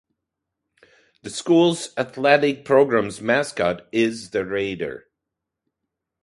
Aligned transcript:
The 1.21 1.29
school's 1.29 1.93
athletic 1.95 2.65
programs' 2.65 3.21
mascot 3.21 3.87
is 3.91 4.31
the 4.31 4.43
Raider. 4.43 5.05